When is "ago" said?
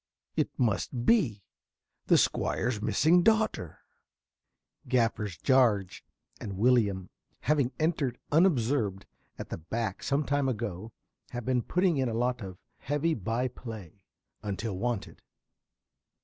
10.49-10.91